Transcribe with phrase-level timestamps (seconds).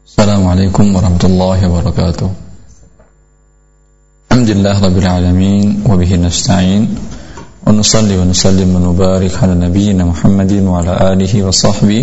[0.00, 2.28] السلام عليكم ورحمة الله وبركاته.
[4.32, 6.82] الحمد لله رب العالمين وبه نستعين
[7.68, 12.00] ونصلي ونسلم ونبارك على نبينا محمد وعلى آله وصحبه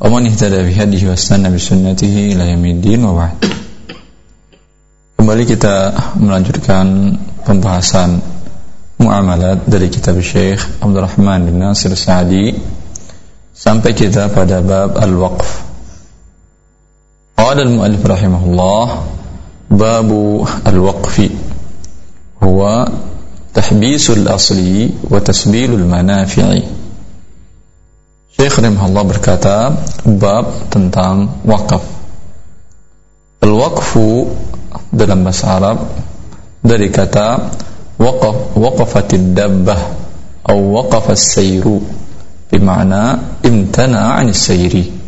[0.00, 3.36] ومن اهتدى بهديه واستنى بسنته إلى يوم الدين وبعد.
[5.16, 7.16] Kembali kita melanjutkan
[7.48, 8.20] pembahasan
[9.00, 12.52] muamalat dari kitab Syekh Abdurrahman bin Nasir Sa'di.
[13.56, 15.71] Sampai kita pada bab al-waqf.
[17.42, 18.86] قال المؤلف رحمه الله
[19.70, 20.10] باب
[20.66, 21.30] الوقف
[22.42, 22.88] هو
[23.54, 26.58] تحبيس الأصل وتسبيل المنافع.
[28.38, 29.74] شيخ رحمه الله بركاته
[30.06, 31.82] باب tentang وقف.
[33.42, 33.90] الوقف
[34.94, 35.78] dalam bahasa Arab
[37.98, 39.76] وقف وقفت الدبة
[40.46, 41.66] أو وقف السير
[42.52, 43.04] بمعنى
[43.46, 45.01] امتنع عن السيري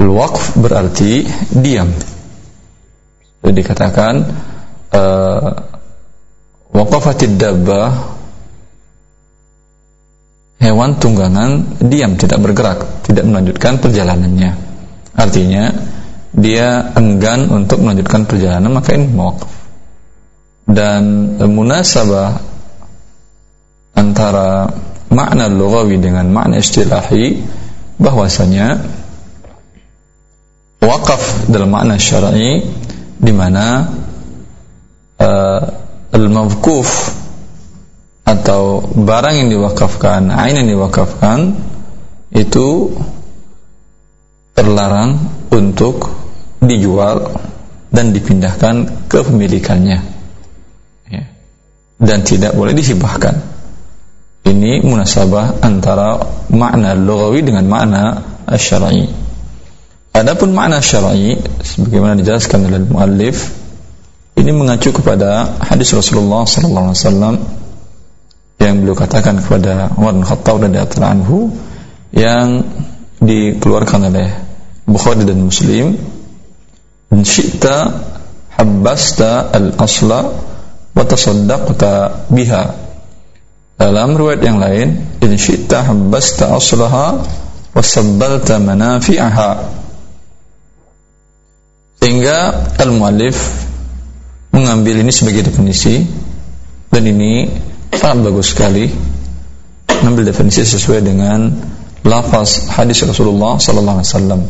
[0.00, 1.92] al-waqf berarti diam.
[3.40, 4.14] Jadi dikatakan
[4.96, 5.48] uh,
[6.72, 7.88] waqafatid dabbah
[10.60, 14.50] hewan tunggangan diam tidak bergerak tidak melanjutkan perjalanannya.
[15.16, 15.64] Artinya
[16.30, 19.50] dia enggan untuk melanjutkan perjalanan maka ini mewakaf
[20.70, 22.38] dan munasabah
[23.98, 24.70] antara
[25.10, 27.42] makna lugawi dengan makna istilahi
[27.98, 28.78] bahwasanya
[30.80, 32.64] wakaf dalam makna syar'i
[33.20, 33.84] di mana
[35.20, 35.60] uh,
[36.16, 37.20] al-mawquf
[38.24, 41.54] atau barang yang diwakafkan, ain yang diwakafkan
[42.30, 42.94] itu
[44.54, 45.18] terlarang
[45.50, 46.08] untuk
[46.62, 47.32] dijual
[47.90, 49.98] dan dipindahkan ke pemilikannya
[51.10, 51.24] ya.
[51.98, 53.34] dan tidak boleh dihibahkan
[54.46, 56.22] ini munasabah antara
[56.54, 58.02] makna logawi dengan makna
[58.54, 59.19] syar'i
[60.14, 63.50] adapun makna syar'i sebagaimana dijelaskan oleh muallif
[64.40, 67.34] ini mengacu kepada hadis Rasulullah sallallahu alaihi wasallam
[68.60, 71.38] yang beliau katakan kepada Umar bin Khattab radhiyallahu anhu
[72.12, 72.64] yang
[73.20, 74.28] dikeluarkan oleh
[74.84, 75.96] Bukhari dan Muslim
[77.10, 77.88] in syi'ta
[78.58, 80.20] habbasta al-asla
[80.92, 82.64] wa tasaddaqta biha.
[83.80, 84.88] Dalam riwayat yang lain
[85.24, 87.16] in syi'ta habbasta aslaha
[87.72, 89.79] wa sabbalta manafi'aha
[92.20, 93.64] sehingga al-muallif
[94.52, 96.04] mengambil ini sebagai definisi.
[96.92, 97.48] Dan ini
[97.96, 98.92] sangat bagus sekali
[99.88, 101.48] mengambil definisi sesuai dengan
[102.04, 104.40] lafaz hadis Rasulullah sallallahu alaihi wasallam.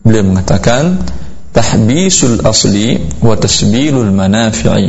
[0.00, 1.04] Beliau mengatakan
[1.52, 4.88] tahbisul asli wa tasbilul manafi'i.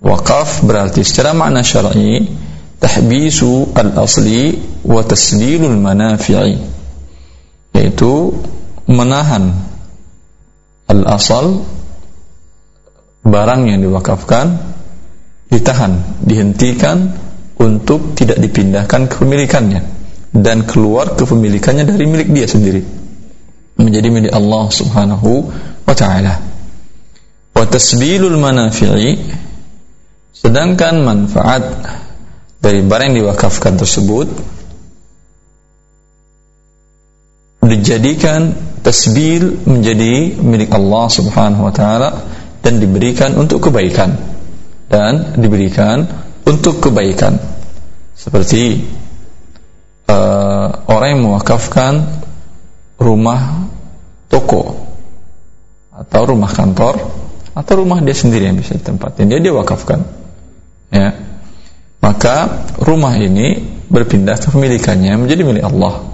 [0.00, 2.24] Waqaf berarti secara makna syar'i
[2.80, 4.56] tahbisu al asli
[4.88, 6.56] wa tasbilul manafi'i.
[7.76, 8.32] Yaitu
[8.88, 9.69] menahan
[10.90, 11.62] al asal
[13.22, 14.58] barang yang diwakafkan
[15.46, 17.14] ditahan dihentikan
[17.62, 19.82] untuk tidak dipindahkan kepemilikannya
[20.34, 22.82] dan keluar kepemilikannya dari milik dia sendiri
[23.78, 25.30] menjadi milik Allah Subhanahu
[25.86, 26.34] wa taala.
[27.54, 29.18] Wa tasbilul manafi'i
[30.34, 31.62] sedangkan manfaat
[32.60, 34.28] dari barang yang diwakafkan tersebut
[37.60, 42.10] dijadikan tasbil menjadi milik Allah Subhanahu wa taala
[42.60, 44.16] dan diberikan untuk kebaikan.
[44.90, 46.02] Dan diberikan
[46.44, 47.38] untuk kebaikan.
[48.16, 48.84] Seperti
[50.10, 52.20] uh, orang yang mewakafkan
[53.00, 53.70] rumah
[54.28, 54.76] toko
[55.94, 57.00] atau rumah kantor
[57.56, 59.30] atau rumah dia sendiri yang bisa ditempatin.
[59.30, 60.04] Dia dia wakafkan.
[60.90, 61.16] Ya.
[62.00, 66.08] Maka rumah ini berpindah ke pemilikannya menjadi milik Allah.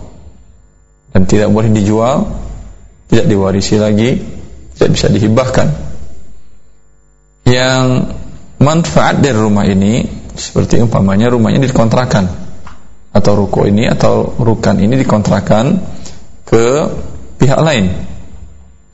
[1.15, 2.45] Dan tidak boleh dijual
[3.06, 4.37] tidak diwarisi lagi
[4.77, 5.69] tidak bisa dihibahkan.
[7.49, 8.12] Yang
[8.61, 10.05] manfaat dari rumah ini
[10.37, 12.28] seperti umpamanya rumahnya dikontrakan
[13.17, 15.81] atau ruko ini atau rukan ini dikontrakan
[16.44, 16.65] ke
[17.41, 17.88] pihak lain.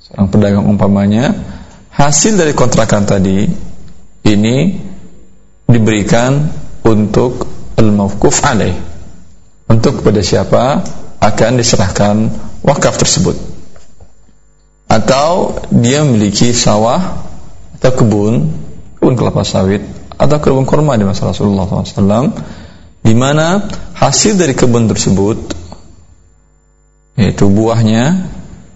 [0.07, 1.35] Seorang pedagang umpamanya
[1.91, 3.43] hasil dari kontrakan tadi
[4.23, 4.57] ini
[5.67, 6.47] diberikan
[6.87, 7.43] untuk
[7.75, 8.77] al-mawquf alaih.
[9.67, 10.85] Untuk kepada siapa
[11.19, 12.15] akan diserahkan
[12.63, 13.52] wakaf tersebut
[14.93, 17.25] atau dia memiliki sawah
[17.81, 18.53] atau kebun
[19.01, 19.81] kebun kelapa sawit
[20.21, 22.37] atau kebun kurma di masa Rasulullah SAW
[23.01, 25.57] di mana hasil dari kebun tersebut
[27.17, 28.29] yaitu buahnya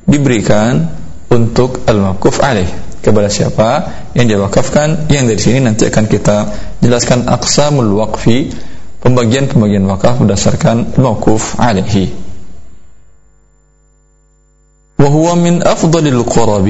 [0.08, 0.88] diberikan
[1.28, 2.40] untuk al-maquf
[3.04, 3.68] kepada siapa
[4.16, 6.36] yang dia wakafkan yang dari sini nanti akan kita
[6.80, 8.50] jelaskan aqsamul waqfi
[9.04, 12.25] pembagian-pembagian wakaf berdasarkan maquf alaihi
[15.01, 16.67] وهو من أفضل القرب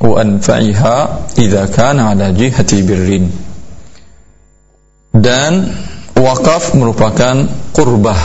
[0.00, 0.96] وأنفعها
[1.38, 3.08] إذا كان على جهة بر
[5.16, 5.72] dan
[6.12, 8.20] wakaf merupakan kurbah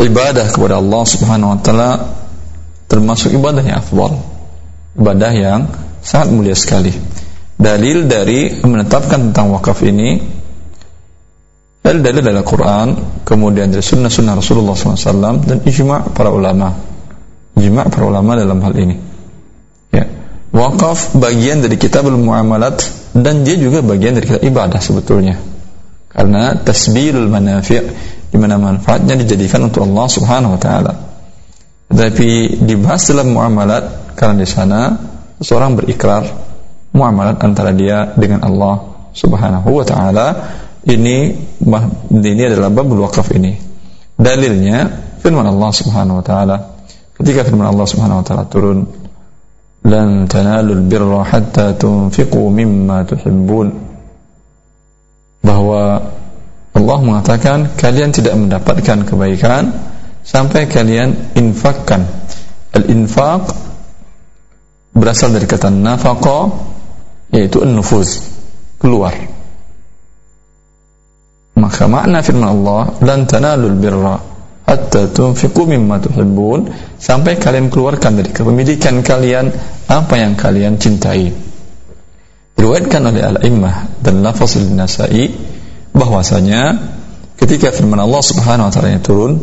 [0.00, 1.92] ibadah kepada Allah Subhanahu wa taala
[2.88, 4.16] termasuk ibadah yang afdal
[4.96, 5.60] ibadah yang
[6.00, 6.88] sangat mulia sekali
[7.60, 10.24] dalil dari menetapkan tentang wakaf ini
[11.84, 12.88] dalil dalil dari Al-Quran
[13.28, 16.87] kemudian dari sunnah-sunnah Rasulullah SAW dan ijma' para ulama
[17.57, 18.95] ijma' para ulama dalam hal ini
[19.95, 20.05] ya
[20.53, 22.85] wakaf bagian dari kitab muamalat
[23.15, 25.39] dan dia juga bagian dari kitab ibadah sebetulnya
[26.09, 27.81] karena tasbilul manafi'
[28.29, 30.93] di mana manfaatnya dijadikan untuk Allah Subhanahu wa taala.
[31.89, 34.93] Tapi dibahas dalam muamalat karena di sana
[35.41, 36.21] seseorang berikrar
[36.93, 40.27] muamalat antara dia dengan Allah Subhanahu wa taala.
[40.85, 41.17] Ini
[42.13, 43.57] ini adalah bab wakaf ini.
[44.15, 44.85] Dalilnya
[45.21, 46.57] firman Allah Subhanahu wa taala.
[47.19, 48.87] Ketika firman Allah Subhanahu wa taala turun,
[49.83, 53.89] "Lan tanalul birra hatta tunfiqu mimma tuhibbun."
[55.39, 56.03] bahwa
[56.75, 59.71] Allah mengatakan kalian tidak mendapatkan kebaikan
[60.23, 62.05] sampai kalian infakkan
[62.75, 63.49] al-infaq
[64.93, 66.53] berasal dari kata nafaqa
[67.33, 68.29] yaitu an-nufuz
[68.77, 69.15] keluar
[71.57, 74.15] maka makna firman Allah lan tanalul birra
[74.69, 76.69] hatta tunfiqu mimma tuhibbun.
[77.01, 79.49] Sampai kalian keluarkan dari kepemilikan kalian
[79.89, 81.33] apa yang kalian cintai.
[82.53, 85.31] Diriwayatkan oleh al-immah dan lafaz nasai
[85.95, 86.77] bahwasanya
[87.39, 89.39] ketika firman Allah Subhanahu wa taala turun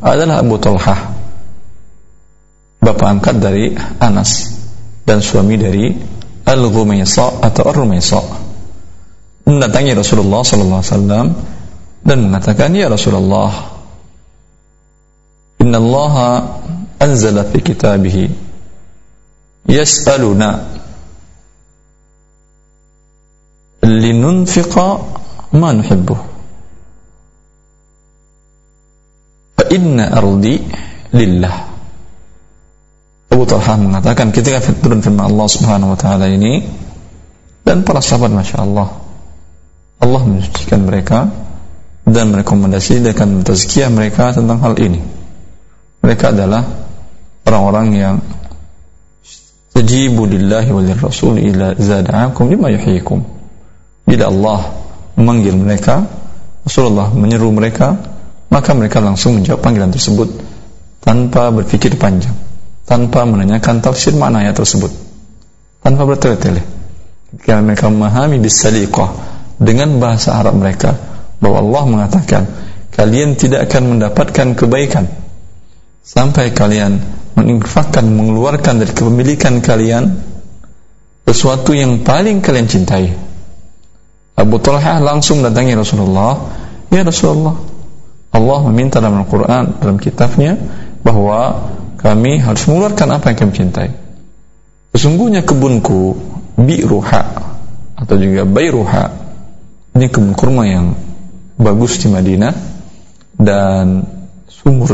[0.00, 1.00] adalah Abu Talhah
[2.80, 4.56] bapak angkat dari Anas
[5.04, 5.92] dan suami dari
[6.46, 8.22] Al-Ghumaisa atau Ar-Rumaisa
[9.44, 11.26] mendatangi Rasulullah sallallahu alaihi wasallam
[12.00, 13.79] dan mengatakan ya Rasulullah
[15.60, 16.14] Allah
[16.96, 18.32] anzala fi kitabih
[19.68, 20.48] yas'aluna
[23.84, 24.86] linunfiqa
[25.56, 26.16] ma nuhibbu.
[29.60, 30.56] Fa inna ardi
[31.12, 31.56] lillah.
[33.30, 36.66] Abu Talha mengatakan ketika turun firman Allah Subhanahu wa taala ini
[37.62, 38.90] dan para sahabat Masya Allah
[40.02, 41.30] Allah mensucikan mereka
[42.02, 45.19] dan merekomendasi dan tazkiyah mereka tentang hal ini
[46.00, 46.64] mereka adalah
[47.44, 48.16] orang-orang yang
[49.72, 53.22] tajibu lillahi wa lirrasul ila zada'akum lima yuhyikum
[54.04, 54.60] Bila Allah
[55.14, 56.02] memanggil mereka,
[56.66, 57.94] Rasulullah menyeru mereka,
[58.50, 60.28] maka mereka langsung menjawab panggilan tersebut
[60.98, 62.34] tanpa berpikir panjang,
[62.84, 64.90] tanpa menanyakan tafsir makna ayat tersebut,
[65.78, 66.66] tanpa bertele-tele.
[67.30, 69.10] Ketika mereka memahami bisaliqah
[69.62, 70.98] dengan bahasa Arab mereka
[71.38, 72.42] bahwa Allah mengatakan
[72.90, 75.06] kalian tidak akan mendapatkan kebaikan
[76.00, 77.00] sampai kalian
[77.36, 80.18] menginfakkan mengeluarkan dari kepemilikan kalian
[81.28, 83.30] sesuatu yang paling kalian cintai.
[84.40, 86.32] Abu Talha langsung datangi Rasulullah
[86.88, 87.60] Ya Rasulullah
[88.32, 90.56] Allah meminta dalam Al-Quran Dalam kitabnya
[91.04, 91.68] Bahwa
[92.00, 93.90] kami harus mengeluarkan apa yang kami cintai.
[94.96, 96.16] Sesungguhnya kebunku
[96.56, 97.22] Bi'ruha
[98.00, 99.04] Atau juga Bayruha
[99.92, 100.96] Ini kebun kurma yang
[101.60, 102.54] Bagus di Madinah
[103.36, 104.08] Dan
[104.60, 104.88] sumber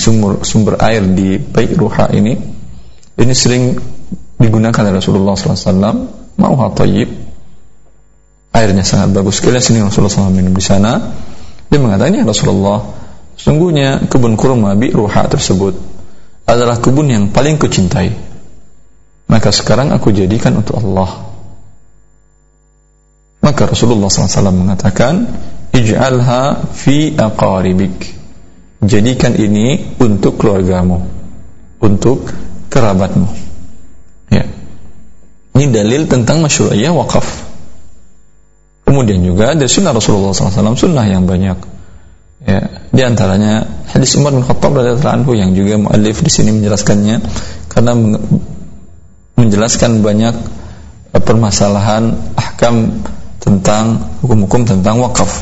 [0.00, 2.34] sumber, sumber air di Bayruha ini
[3.20, 3.76] Ini sering
[4.40, 6.08] digunakan oleh Rasulullah SAW
[6.40, 7.12] Mauha tayyib.
[8.56, 9.44] Airnya sangat bagus.
[9.44, 10.96] Sekali sini Rasulullah SAW minum di sana.
[11.68, 12.80] Dia mengatakan ya Rasulullah
[13.36, 15.76] sungguhnya kebun kurma bi ruha tersebut
[16.48, 18.30] adalah kebun yang paling kucintai
[19.30, 21.30] maka sekarang aku jadikan untuk Allah.
[23.40, 25.30] Maka Rasulullah SAW mengatakan
[25.70, 28.19] ij'alha fi aqaribik
[28.84, 31.04] jadikan ini untuk keluargamu
[31.80, 32.28] untuk
[32.72, 33.28] kerabatmu
[34.32, 34.44] ya
[35.56, 37.50] ini dalil tentang masyru'iyah wakaf
[38.90, 41.54] Kemudian juga dari sunnah Rasulullah SAW sunnah yang banyak.
[42.42, 47.22] Ya, di antaranya hadis Umar bin Khattab radhiyallahu anhu yang juga muallif di sini menjelaskannya
[47.70, 47.94] karena
[49.38, 50.34] menjelaskan banyak
[51.14, 52.98] eh, permasalahan ahkam
[53.38, 55.38] tentang hukum-hukum tentang wakaf.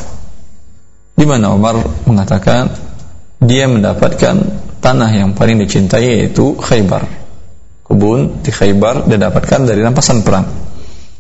[1.17, 2.69] Di mana Umar mengatakan
[3.39, 4.35] dia mendapatkan
[4.83, 7.07] tanah yang paling dicintai yaitu Khaybar.
[7.87, 10.47] Kebun di Khaybar dia dapatkan dari rampasan perang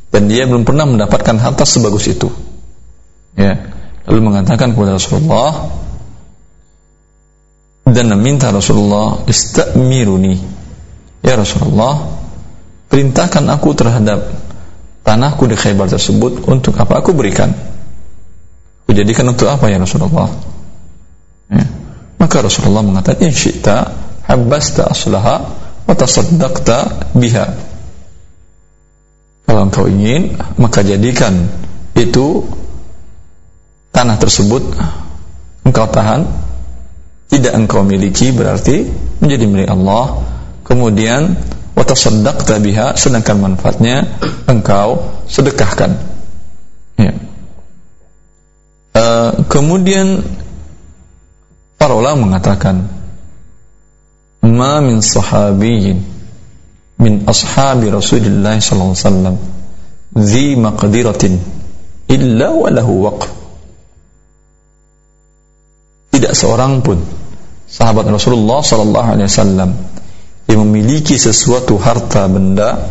[0.08, 2.28] dan dia belum pernah mendapatkan harta sebagus itu.
[3.38, 3.54] Ya.
[4.08, 5.68] Lalu mengatakan kepada Rasulullah
[7.84, 10.36] dan meminta Rasulullah istamiruni.
[11.20, 12.18] Ya Rasulullah,
[12.88, 14.32] perintahkan aku terhadap
[15.04, 17.52] tanahku di Khaybar tersebut untuk apa aku berikan?
[18.84, 20.28] Aku jadikan untuk apa ya Rasulullah?
[21.52, 21.64] Ya.
[22.18, 25.36] Maka Rasulullah mengatakan, "In syi'ta habbasta aslaha
[25.88, 27.46] wa tasaddaqta biha.
[29.48, 31.48] Kalau engkau ingin maka jadikan
[31.96, 32.44] itu
[33.96, 34.62] tanah tersebut.
[35.64, 36.28] Engkau tahan.
[37.28, 38.88] Tidak engkau miliki berarti
[39.20, 40.20] menjadi milik Allah.
[40.64, 41.32] Kemudian
[41.72, 44.04] wa tasaddaqta biha sedangkan manfaatnya
[44.44, 45.96] engkau sedekahkan.
[47.00, 47.12] Ya.
[48.92, 50.24] Uh, kemudian
[51.78, 52.90] para ulama mengatakan
[54.42, 56.02] ma min sahabiyyin
[56.98, 59.36] min ashabi Rasulullah sallallahu alaihi wasallam
[60.18, 61.38] zi maqdiratin
[62.10, 63.28] illa wa lahu waqf.
[66.10, 66.98] Tidak seorang pun
[67.70, 69.70] sahabat Rasulullah sallallahu alaihi wasallam
[70.48, 72.88] yang memiliki sesuatu harta benda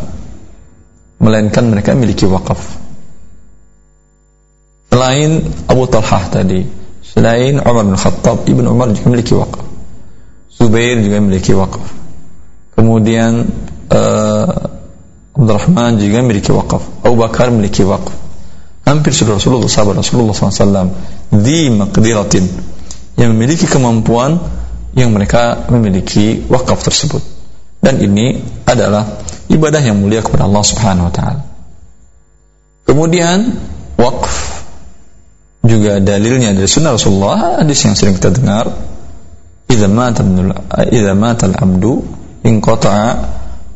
[1.18, 2.78] melainkan mereka memiliki wakaf
[4.94, 6.62] selain Abu Talhah tadi
[7.18, 9.68] selain Umar bin Khattab Ibn Umar juga memiliki wakaf
[10.58, 11.86] Zubair juga memiliki wakaf.
[12.74, 13.46] Kemudian
[13.94, 14.46] uh,
[15.38, 16.82] Abdurrahman juga memiliki wakaf.
[17.06, 18.10] Abu Bakar memiliki wakaf.
[18.82, 20.90] Hampir seluruh Rasulullah sahabat Rasulullah SAW
[21.30, 22.42] di makdiratin
[23.14, 24.40] yang memiliki kemampuan
[24.98, 27.22] yang mereka memiliki wakaf tersebut.
[27.78, 29.06] Dan ini adalah
[29.46, 31.42] ibadah yang mulia kepada Allah Subhanahu wa taala.
[32.82, 33.54] Kemudian
[33.94, 34.66] wakaf
[35.68, 38.72] juga dalilnya dari sunnah Rasulullah hadis yang sering kita dengar.
[39.68, 39.86] Idza
[41.12, 42.00] mata al-abdu
[42.40, 43.08] inqata'a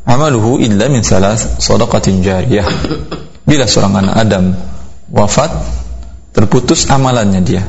[0.08, 2.66] amaluhu illa min salas sadaqatin jariyah.
[3.44, 4.44] Bila seorang anak Adam
[5.12, 5.52] wafat
[6.32, 7.62] terputus amalannya dia.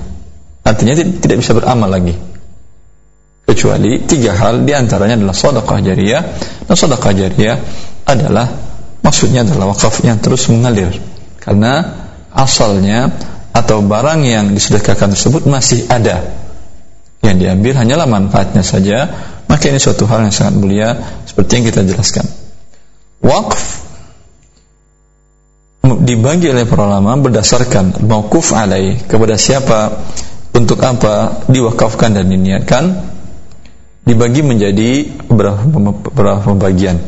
[0.63, 2.15] Artinya tidak bisa beramal lagi.
[3.43, 6.23] Kecuali tiga hal di antaranya adalah sedekah jariyah.
[6.63, 7.57] Dan sedekah jariyah
[8.07, 8.47] adalah
[9.03, 10.95] maksudnya adalah wakaf yang terus mengalir.
[11.43, 11.83] Karena
[12.31, 13.11] asalnya
[13.53, 16.25] atau barang yang disedekahkan tersebut masih ada.
[17.23, 19.07] Yang diambil hanyalah manfaatnya saja.
[19.47, 20.89] Maka ini suatu hal yang sangat mulia
[21.29, 22.25] seperti yang kita jelaskan.
[23.21, 23.85] Wakf
[25.83, 30.03] dibagi oleh para ulama berdasarkan mauquf alai kepada siapa
[30.55, 32.83] untuk apa diwakafkan dan diniatkan
[34.03, 36.99] dibagi menjadi beberapa, pembagian.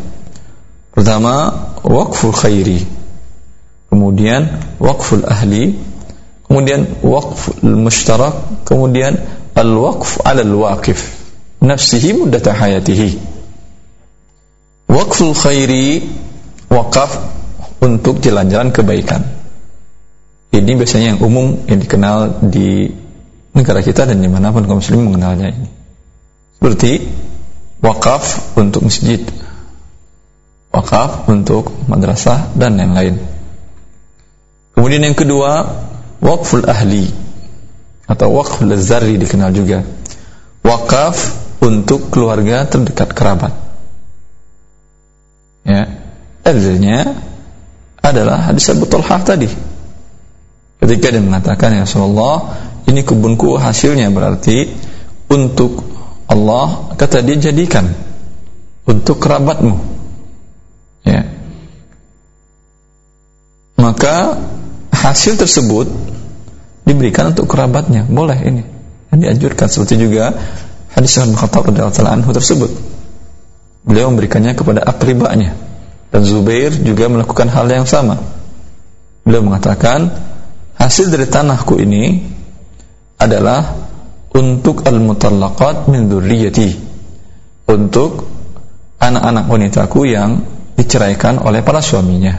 [0.95, 1.51] Pertama
[1.83, 2.87] wakful khairi.
[3.91, 5.75] Kemudian wakful ahli
[6.45, 9.17] kemudian wakful mushtarak kemudian
[9.55, 10.99] al-waqf ala al-waqif.
[11.63, 13.17] Nafsihi muddata hayatihi.
[14.91, 16.05] Waqful khairi
[16.69, 17.17] wakaf
[17.81, 19.23] untuk jalan-jalan kebaikan.
[20.55, 22.87] Ini biasanya yang umum yang dikenal di
[23.55, 25.67] negara kita dan di mana pun kaum muslim mengenalnya ini.
[26.59, 26.91] Seperti
[27.83, 29.19] wakaf untuk masjid
[30.75, 33.15] wakaf untuk madrasah dan yang lain.
[34.75, 35.71] Kemudian yang kedua
[36.25, 37.13] wakful ahli
[38.09, 39.85] atau wakaf lezari dikenal juga.
[40.65, 43.53] Wakaf untuk keluarga terdekat kerabat.
[45.65, 46.01] Ya.
[46.45, 47.17] Dalilnya
[48.01, 49.49] adalah hadis Abu Talhah tadi.
[50.77, 52.53] Ketika dia mengatakan ya Rasulullah
[52.85, 54.69] ini kebunku hasilnya berarti
[55.33, 55.81] untuk
[56.29, 57.89] Allah kata dia jadikan
[58.85, 59.73] untuk kerabatmu.
[61.01, 61.25] Ya.
[63.81, 64.37] Maka
[65.05, 65.85] hasil tersebut
[66.81, 68.09] diberikan untuk kerabatnya.
[68.09, 68.63] Boleh ini.
[69.15, 70.35] Dianjurkan seperti juga
[70.91, 72.71] hadis Umar bin Khattab radhiyallahu anhu tersebut.
[73.85, 75.55] Beliau memberikannya kepada akribanya.
[76.09, 78.19] Dan Zubair juga melakukan hal yang sama.
[79.23, 80.11] Beliau mengatakan
[80.75, 82.27] hasil dari tanahku ini
[83.15, 83.71] adalah
[84.35, 86.69] untuk al-mutallaqat min dzurriyyati
[87.71, 88.27] untuk
[88.99, 90.43] anak-anak wanitaku yang
[90.75, 92.35] diceraikan oleh para suaminya.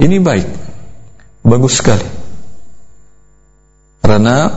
[0.00, 0.69] Ini baik
[1.50, 2.06] bagus sekali
[4.10, 4.50] karena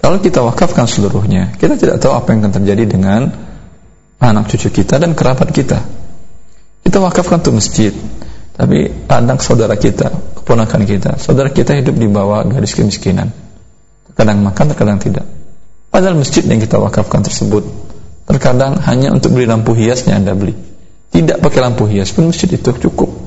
[0.00, 3.28] kalau kita wakafkan seluruhnya, kita tidak tahu apa yang akan terjadi dengan
[4.16, 5.76] anak cucu kita dan kerabat kita.
[6.80, 7.92] Kita wakafkan untuk masjid,
[8.56, 10.08] tapi anak saudara kita,
[10.40, 13.28] keponakan kita, saudara kita hidup di bawah garis kemiskinan.
[14.08, 15.28] Terkadang makan, terkadang tidak.
[15.92, 17.68] Padahal masjid yang kita wakafkan tersebut
[18.24, 20.56] terkadang hanya untuk beli lampu hiasnya Anda beli.
[21.12, 23.19] Tidak pakai lampu hias pun masjid itu cukup.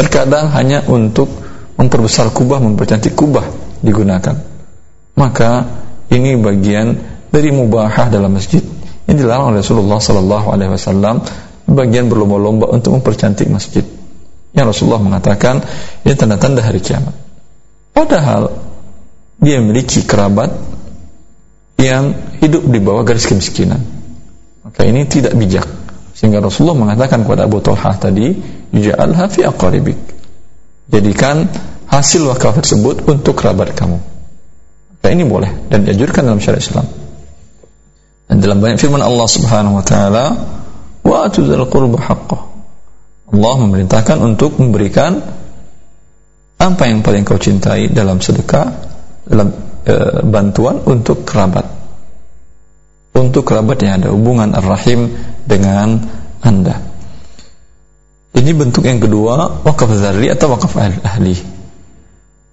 [0.00, 1.28] Terkadang hanya untuk
[1.76, 3.44] memperbesar kubah, mempercantik kubah
[3.84, 4.32] digunakan.
[5.12, 5.68] Maka
[6.08, 6.96] ini bagian
[7.28, 8.64] dari mubahah dalam masjid
[9.04, 11.20] yang dilarang oleh Rasulullah sallallahu alaihi wasallam
[11.68, 13.84] bagian berlomba-lomba untuk mempercantik masjid.
[14.56, 15.60] Yang Rasulullah mengatakan
[16.02, 17.12] ini tanda-tanda hari kiamat.
[17.92, 18.56] Padahal
[19.36, 20.48] dia memiliki kerabat
[21.80, 23.80] yang hidup di bawah garis kemiskinan.
[24.64, 25.79] Maka ini tidak bijak.
[26.20, 28.36] Sehingga Rasulullah mengatakan kepada Abu Talha tadi,
[28.76, 29.96] "Ja'alha fi aqaribik."
[30.92, 31.48] Jadikan
[31.88, 33.96] hasil wakaf tersebut untuk kerabat kamu.
[35.00, 36.86] Nah, ini boleh dan dianjurkan dalam syariat Islam.
[38.28, 40.24] Dan dalam banyak firman Allah Subhanahu wa taala,
[41.00, 42.42] wa atuzal qurba haqqah.
[43.32, 45.24] Allah memerintahkan untuk memberikan
[46.60, 48.68] apa yang paling kau cintai dalam sedekah,
[49.24, 49.48] dalam
[49.88, 49.94] e,
[50.28, 51.64] bantuan untuk kerabat.
[53.16, 55.10] Untuk kerabat yang ada hubungan ar-rahim
[55.50, 55.98] dengan
[56.38, 56.78] Anda.
[58.30, 61.34] Ini bentuk yang kedua, wakaf zarri atau wakaf ahli.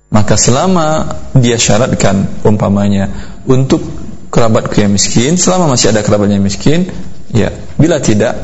[0.10, 1.06] Maka selama
[1.38, 3.86] dia syaratkan umpamanya untuk
[4.34, 6.90] kerabatku yang miskin, selama masih ada kerabatnya miskin,
[7.30, 8.42] ya, bila tidak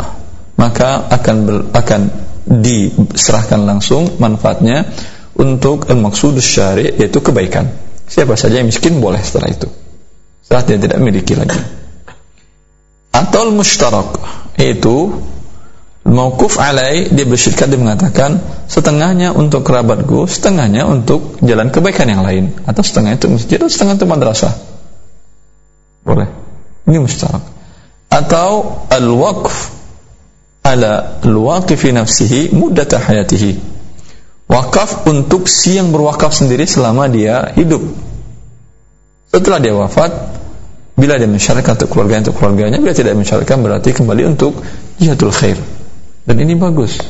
[0.54, 2.02] maka akan ber, akan
[2.46, 4.94] diserahkan langsung manfaatnya
[5.34, 7.66] untuk al-maksud syari yaitu kebaikan.
[8.06, 9.66] Siapa saja yang miskin boleh setelah itu.
[10.46, 11.58] Saat dia tidak memiliki lagi.
[13.10, 14.20] Atau mustarak
[14.60, 15.12] yaitu
[16.04, 22.52] Mauquf alai dia bersyirikat dia mengatakan setengahnya untuk kerabatku, setengahnya untuk jalan kebaikan yang lain
[22.68, 24.52] atau setengah itu masjid atau setengah itu madrasah.
[26.04, 26.28] Boleh.
[26.84, 27.40] Ini mustarak.
[28.12, 29.56] Atau al-waqf
[30.68, 33.72] ala al-waqifi nafsihi muddat hayatihi.
[34.52, 37.80] Wakaf untuk si yang berwakaf sendiri selama dia hidup.
[39.32, 40.12] Setelah dia wafat,
[40.94, 44.62] bila dia mensyaratkan untuk keluarganya untuk keluarganya, bila tidak mensyaratkan berarti kembali untuk
[45.02, 45.58] jihadul khair.
[46.24, 47.02] Dan ini bagus.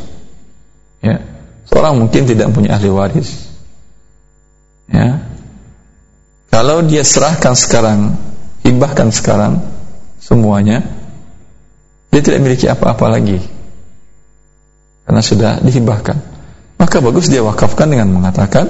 [1.04, 1.20] Ya.
[1.68, 3.52] Seorang mungkin tidak punya ahli waris.
[4.88, 5.28] Ya.
[6.48, 8.16] Kalau dia serahkan sekarang
[8.64, 9.60] hibahkan sekarang
[10.24, 10.86] semuanya
[12.14, 13.42] dia tidak memiliki apa-apa lagi.
[15.04, 16.16] Karena sudah dihibahkan.
[16.80, 18.70] Maka bagus dia wakafkan dengan mengatakan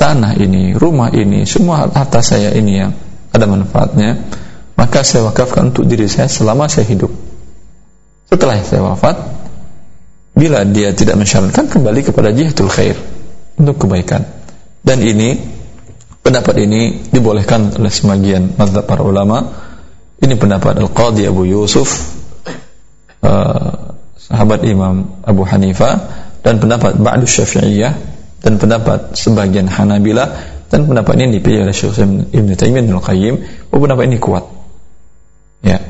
[0.00, 2.92] tanah ini, rumah ini, semua harta saya ini yang
[3.38, 4.28] ada manfaatnya
[4.78, 7.10] maka saya wakafkan untuk diri saya selama saya hidup.
[8.30, 9.18] Setelah saya wafat
[10.38, 12.94] bila dia tidak mensyaratkan kembali kepada jihadul khair
[13.58, 14.22] untuk kebaikan.
[14.86, 15.34] Dan ini
[16.22, 19.66] pendapat ini dibolehkan oleh sebagian mazhab para ulama.
[20.22, 22.14] Ini pendapat Al-Qadhi Abu Yusuf
[23.26, 25.94] uh, sahabat Imam Abu Hanifah
[26.42, 27.94] dan pendapat Ba'du Syafi'iyah
[28.42, 33.34] dan pendapat sebagian Hanabila dan pendapat ini dipilih oleh Syekh Ibn Taimiyah Ibn Qayyim
[33.72, 34.44] bahwa pendapat ini kuat
[35.64, 35.80] ya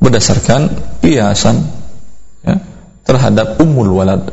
[0.00, 0.60] berdasarkan
[1.04, 1.60] kiasan
[2.44, 2.56] ya,
[3.04, 4.32] terhadap umul walad.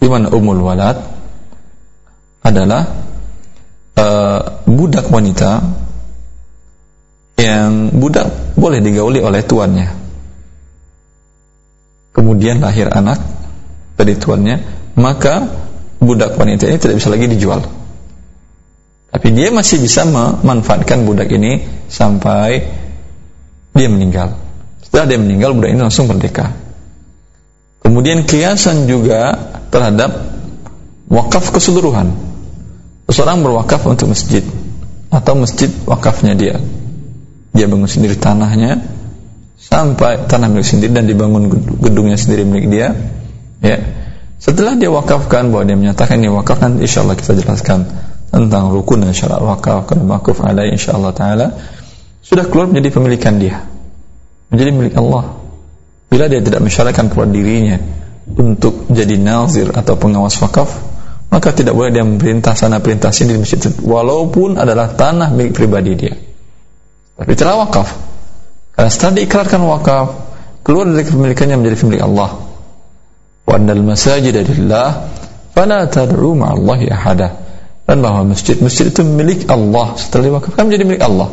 [0.00, 0.96] Di mana umul walad
[2.40, 2.88] adalah
[4.00, 5.60] uh, budak wanita
[7.36, 9.88] yang budak boleh digauli oleh tuannya.
[12.16, 13.20] Kemudian lahir anak
[13.96, 14.56] dari tuannya,
[14.96, 15.48] maka
[16.00, 17.79] budak wanita ini tidak bisa lagi dijual.
[19.10, 22.62] Tapi dia masih bisa memanfaatkan budak ini sampai
[23.74, 24.38] dia meninggal.
[24.86, 26.54] Setelah dia meninggal, budak ini langsung merdeka.
[27.82, 29.34] Kemudian kiasan juga
[29.74, 30.14] terhadap
[31.10, 32.14] wakaf keseluruhan.
[33.10, 34.46] Seseorang berwakaf untuk masjid
[35.10, 36.62] atau masjid wakafnya dia.
[37.50, 38.78] Dia bangun sendiri tanahnya
[39.58, 41.50] sampai tanah milik sendiri dan dibangun
[41.82, 42.94] gedungnya sendiri milik dia.
[43.58, 43.82] Ya.
[44.38, 47.90] Setelah dia wakafkan bahwa dia menyatakan ini wakaf nanti insya Allah kita jelaskan
[48.30, 51.46] tentang rukun dan syarat wakaf dan wakaf alai insya Allah taala
[52.22, 53.70] sudah keluar menjadi pemilikan dia
[54.50, 55.40] menjadi milik Allah.
[56.10, 57.78] Bila dia tidak mensyaratkan kepada dirinya
[58.34, 60.68] untuk jadi nazir atau pengawas wakaf,
[61.30, 65.94] maka tidak boleh dia memerintah sana perintah sini di masjid walaupun adalah tanah milik pribadi
[65.94, 66.14] dia.
[67.14, 67.88] Tapi telah wakaf.
[68.74, 70.06] Karena setelah diikrarkan wakaf,
[70.66, 72.30] keluar dari kepemilikannya menjadi milik Allah.
[73.46, 75.14] Wa annal masajid lillah
[75.54, 77.28] fala tad'u ma'allahi ahada.
[77.90, 79.98] Bahwa masjid-masjid itu milik Allah.
[79.98, 81.28] Setelah diwakafkan menjadi milik Allah.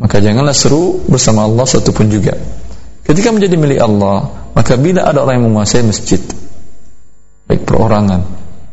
[0.00, 2.36] Maka janganlah seru bersama Allah satupun juga.
[3.04, 6.20] Ketika menjadi milik Allah, maka bila ada orang yang menguasai masjid,
[7.44, 8.24] baik perorangan,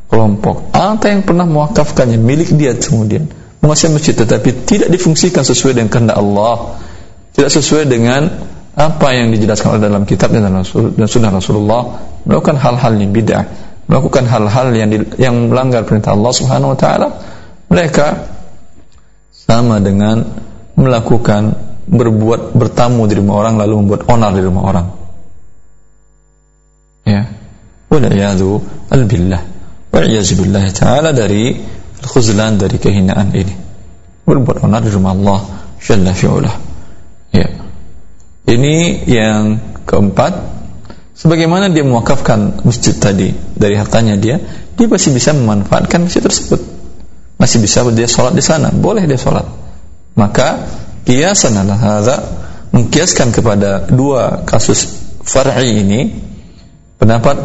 [0.07, 3.27] kelompok, atau yang pernah mewakafkannya milik dia kemudian
[3.59, 6.79] menguasai masjid tetapi tidak difungsikan sesuai dengan kehendak Allah,
[7.35, 8.31] tidak sesuai dengan
[8.77, 14.28] apa yang dijelaskan oleh dalam kitab dan, dan sunnah Rasulullah, melakukan hal-hal yang bid'ah, melakukan
[14.28, 17.08] hal-hal yang di, yang melanggar perintah Allah Subhanahu wa taala,
[17.71, 18.28] mereka
[19.32, 20.28] sama dengan
[20.76, 21.56] melakukan
[21.88, 24.88] berbuat bertamu di rumah orang lalu membuat onar di rumah orang.
[27.08, 27.23] Ya.
[27.88, 28.60] Walayadu
[28.91, 29.41] al-billah.
[29.95, 31.56] Wa'iyyazubillah ta'ala dari
[32.04, 33.56] khuzlan dari kehinaan ini.
[34.28, 35.39] Berbuat onar di rumah Allah
[35.80, 36.56] Jalla fi'ulah.
[37.32, 37.47] Ya.
[38.47, 39.41] Ini yang
[39.88, 40.57] keempat
[41.17, 44.38] sebagaimana dia mewakafkan masjid tadi dari hartanya dia,
[44.77, 46.62] dia masih bisa memanfaatkan masjid tersebut.
[47.41, 49.67] Masih bisa dia sholat di sana, boleh dia sholat
[50.17, 50.65] maka
[51.06, 52.17] kiasan adalah hadza
[52.73, 56.10] mengkiaskan kepada dua kasus far'i ini
[56.97, 57.38] pendapat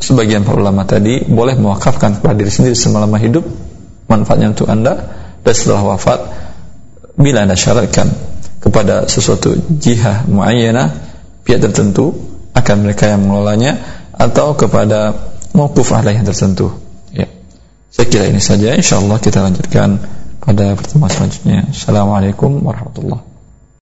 [0.00, 3.44] sebagian para ulama tadi boleh mewakafkan kepada diri sendiri selama hidup
[4.08, 4.96] manfaatnya untuk anda
[5.44, 6.18] dan setelah wafat
[7.20, 8.08] bila anda syaratkan
[8.58, 10.90] kepada sesuatu jihah muayyana
[11.44, 12.16] pihak tertentu
[12.54, 13.82] akan mereka yang mengelolanya
[14.14, 15.12] atau kepada
[15.52, 16.70] mauquf alaih yang tertentu
[17.10, 17.26] ya.
[17.90, 18.78] Saya kira ini saja.
[18.78, 19.98] Insyaallah kita lanjutkan
[20.38, 21.68] pada pertemuan selanjutnya.
[21.70, 23.33] Assalamualaikum warahmatullahi